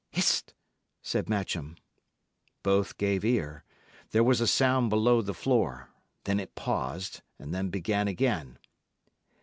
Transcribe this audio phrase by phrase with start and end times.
[0.09, 0.55] "Hist!"
[1.03, 1.75] said Matcham.
[2.63, 3.65] Both gave ear.
[4.09, 5.91] There was a sound below the floor;
[6.23, 8.57] then it paused, and then began again.